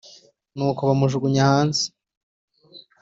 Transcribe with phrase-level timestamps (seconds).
[0.55, 1.85] Nuko bamujugunya hanze